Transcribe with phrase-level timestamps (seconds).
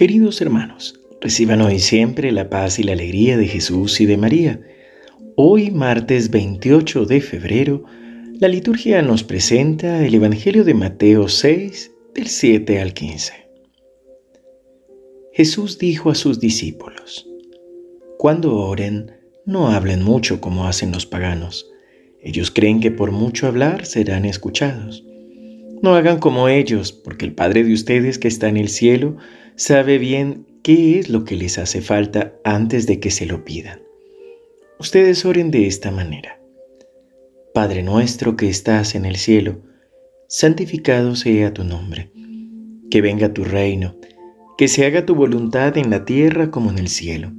[0.00, 4.62] Queridos hermanos, reciban hoy siempre la paz y la alegría de Jesús y de María.
[5.36, 7.84] Hoy, martes 28 de febrero,
[8.38, 13.32] la liturgia nos presenta el Evangelio de Mateo 6, del 7 al 15.
[15.34, 17.28] Jesús dijo a sus discípulos,
[18.16, 19.12] Cuando oren,
[19.44, 21.70] no hablen mucho como hacen los paganos.
[22.22, 25.04] Ellos creen que por mucho hablar serán escuchados.
[25.82, 29.16] No hagan como ellos, porque el Padre de ustedes que está en el cielo
[29.56, 33.80] sabe bien qué es lo que les hace falta antes de que se lo pidan.
[34.78, 36.40] Ustedes oren de esta manera.
[37.54, 39.62] Padre nuestro que estás en el cielo,
[40.28, 42.10] santificado sea tu nombre.
[42.90, 43.96] Que venga tu reino,
[44.58, 47.32] que se haga tu voluntad en la tierra como en el cielo.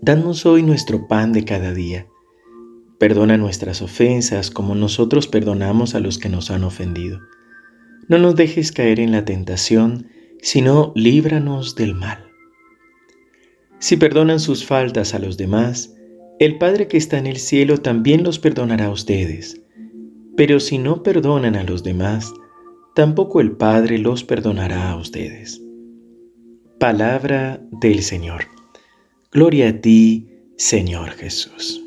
[0.00, 2.06] Danos hoy nuestro pan de cada día.
[3.04, 7.20] Perdona nuestras ofensas como nosotros perdonamos a los que nos han ofendido.
[8.08, 10.06] No nos dejes caer en la tentación,
[10.40, 12.24] sino líbranos del mal.
[13.78, 15.94] Si perdonan sus faltas a los demás,
[16.38, 19.60] el Padre que está en el cielo también los perdonará a ustedes.
[20.34, 22.32] Pero si no perdonan a los demás,
[22.94, 25.60] tampoco el Padre los perdonará a ustedes.
[26.80, 28.46] Palabra del Señor.
[29.30, 31.83] Gloria a ti, Señor Jesús.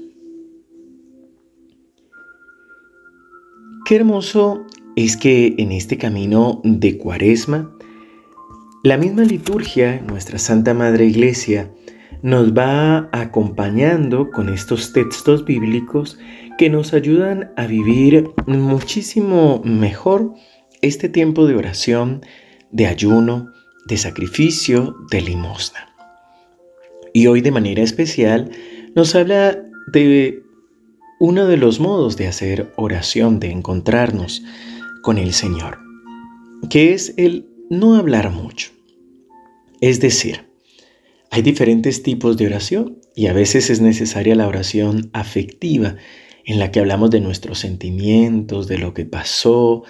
[3.88, 4.66] Qué hermoso
[4.98, 7.74] es que en este camino de cuaresma
[8.84, 11.72] la misma liturgia, nuestra Santa Madre Iglesia,
[12.22, 16.20] nos va acompañando con estos textos bíblicos
[16.58, 20.34] que nos ayudan a vivir muchísimo mejor
[20.82, 22.26] este tiempo de oración,
[22.72, 23.54] de ayuno,
[23.88, 25.96] de sacrificio, de limosna.
[27.14, 28.52] Y hoy de manera especial
[28.96, 29.58] nos habla
[29.94, 30.44] de
[31.20, 34.44] uno de los modos de hacer oración, de encontrarnos
[35.02, 35.80] con el Señor,
[36.70, 38.72] que es el no hablar mucho.
[39.82, 40.48] Es decir,
[41.32, 45.96] hay diferentes tipos de oración y a veces es necesaria la oración afectiva
[46.46, 49.84] en la que hablamos de nuestros sentimientos, de lo que pasó,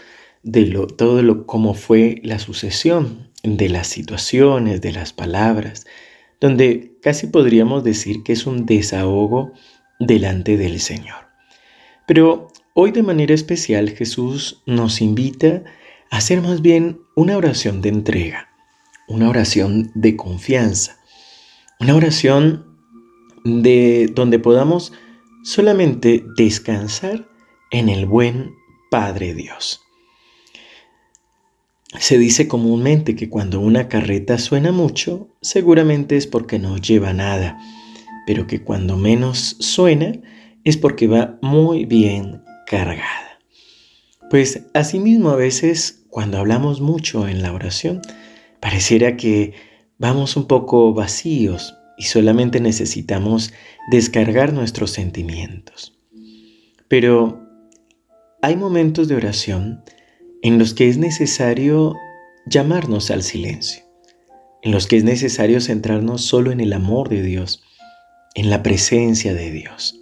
[0.44, 5.86] de lo, todo lo cómo fue la sucesión de las situaciones, de las palabras,
[6.42, 9.54] donde casi podríamos decir que es un desahogo
[10.00, 11.27] delante del Señor.
[12.08, 15.64] Pero hoy de manera especial Jesús nos invita
[16.10, 18.50] a hacer más bien una oración de entrega,
[19.08, 20.98] una oración de confianza,
[21.80, 22.66] una oración
[23.44, 24.94] de donde podamos
[25.44, 27.28] solamente descansar
[27.72, 28.56] en el buen
[28.90, 29.82] Padre Dios.
[32.00, 37.58] Se dice comúnmente que cuando una carreta suena mucho, seguramente es porque no lleva nada,
[38.26, 40.14] pero que cuando menos suena
[40.70, 43.40] es porque va muy bien cargada.
[44.30, 48.02] Pues asimismo a veces cuando hablamos mucho en la oración,
[48.60, 49.54] pareciera que
[49.98, 53.54] vamos un poco vacíos y solamente necesitamos
[53.92, 55.98] descargar nuestros sentimientos.
[56.90, 57.48] Pero
[58.42, 59.86] hay momentos de oración
[60.42, 61.96] en los que es necesario
[62.46, 63.84] llamarnos al silencio,
[64.64, 67.64] en los que es necesario centrarnos solo en el amor de Dios,
[68.36, 70.02] en la presencia de Dios.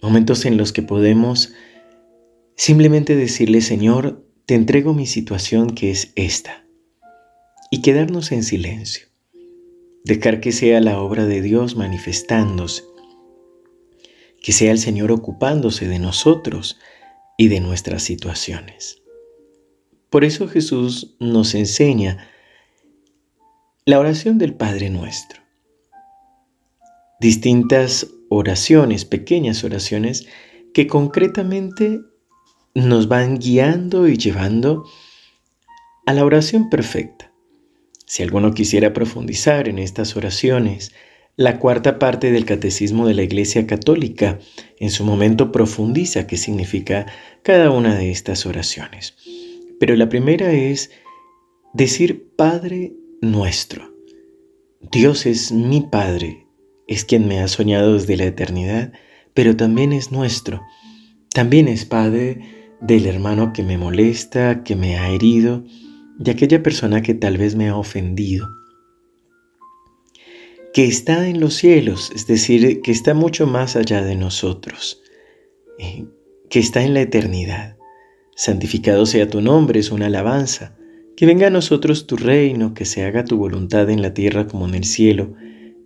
[0.00, 1.52] Momentos en los que podemos
[2.56, 6.64] simplemente decirle, Señor, te entrego mi situación que es esta,
[7.70, 9.08] y quedarnos en silencio,
[10.04, 12.84] dejar que sea la obra de Dios manifestándose,
[14.42, 16.78] que sea el Señor ocupándose de nosotros
[17.36, 19.02] y de nuestras situaciones.
[20.10, 22.28] Por eso Jesús nos enseña
[23.84, 25.42] la oración del Padre nuestro.
[27.20, 30.26] Distintas oraciones, pequeñas oraciones,
[30.72, 32.00] que concretamente
[32.74, 34.84] nos van guiando y llevando
[36.06, 37.32] a la oración perfecta.
[38.06, 40.92] Si alguno quisiera profundizar en estas oraciones,
[41.36, 44.40] la cuarta parte del Catecismo de la Iglesia Católica
[44.78, 47.06] en su momento profundiza qué significa
[47.42, 49.14] cada una de estas oraciones.
[49.78, 50.90] Pero la primera es
[51.74, 53.94] decir Padre nuestro.
[54.90, 56.47] Dios es mi Padre,
[56.88, 58.92] es quien me ha soñado desde la eternidad,
[59.34, 60.62] pero también es nuestro.
[61.32, 62.40] También es Padre
[62.80, 65.64] del hermano que me molesta, que me ha herido,
[66.18, 68.48] de aquella persona que tal vez me ha ofendido.
[70.72, 75.02] Que está en los cielos, es decir, que está mucho más allá de nosotros,
[75.78, 76.06] eh,
[76.48, 77.76] que está en la eternidad.
[78.34, 80.76] Santificado sea tu nombre, es una alabanza.
[81.16, 84.68] Que venga a nosotros tu reino, que se haga tu voluntad en la tierra como
[84.68, 85.34] en el cielo,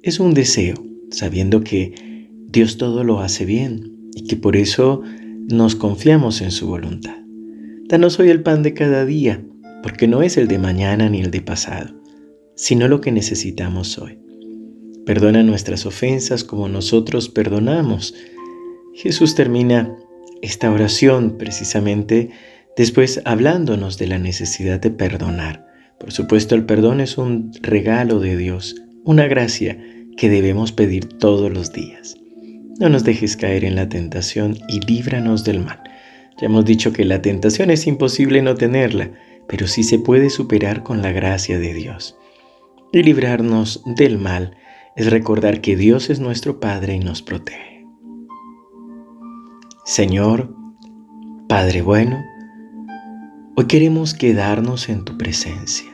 [0.02, 0.74] es un deseo,
[1.12, 5.02] sabiendo que Dios todo lo hace bien y que por eso
[5.48, 7.16] nos confiamos en su voluntad.
[7.88, 9.44] Danos hoy el pan de cada día,
[9.82, 11.94] porque no es el de mañana ni el de pasado.
[12.54, 14.18] sino lo que necesitamos hoy.
[15.06, 18.14] Perdona nuestras ofensas como nosotros perdonamos.
[18.94, 19.96] Jesús termina
[20.42, 22.30] esta oración precisamente
[22.76, 25.66] después hablándonos de la necesidad de perdonar.
[25.98, 29.78] Por supuesto, el perdón es un regalo de Dios, una gracia
[30.16, 32.16] que debemos pedir todos los días.
[32.80, 35.80] No nos dejes caer en la tentación y líbranos del mal.
[36.40, 39.10] Ya hemos dicho que la tentación es imposible no tenerla,
[39.46, 42.16] pero sí se puede superar con la gracia de Dios.
[42.92, 44.56] Y librarnos del mal
[44.96, 47.86] es recordar que Dios es nuestro Padre y nos protege.
[49.84, 50.54] Señor,
[51.48, 52.24] Padre bueno,
[53.56, 55.91] hoy queremos quedarnos en tu presencia.